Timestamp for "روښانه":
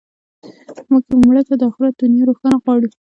2.29-2.57